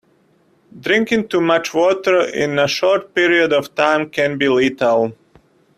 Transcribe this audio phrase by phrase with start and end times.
[0.79, 5.13] Drinking too much water in a short period of time can be lethal.